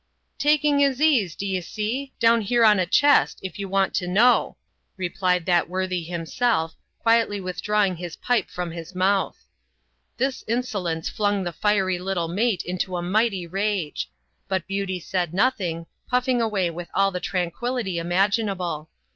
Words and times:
"Taking 0.49 0.79
his 0.79 0.99
ease, 0.99 1.35
d'ye 1.35 1.59
see, 1.59 2.11
down 2.19 2.41
here 2.41 2.65
on 2.65 2.79
a 2.79 2.87
chest, 2.87 3.37
if 3.43 3.59
you 3.59 3.69
want 3.69 3.93
to 3.93 4.07
know," 4.07 4.57
replieiTthat 4.99 5.67
worthy 5.67 6.01
himself, 6.01 6.73
quietly 7.03 7.39
withdrawing 7.39 7.97
his 7.97 8.15
pipe 8.15 8.49
from 8.49 8.71
his 8.71 8.95
mouth. 8.95 9.43
This 10.17 10.43
insolence 10.47 11.07
flung 11.07 11.43
the 11.43 11.53
fiery 11.53 11.99
little 11.99 12.27
mate 12.27 12.63
into 12.63 12.97
a 12.97 13.03
mighty 13.03 13.45
rage; 13.45 14.09
but 14.47 14.65
Beauty 14.65 14.99
said 14.99 15.35
nothing, 15.35 15.85
puffing 16.09 16.41
away 16.41 16.71
with 16.71 16.87
all 16.95 17.11
the 17.11 17.19
tranquillity 17.19 17.99
imaginable. 17.99 18.89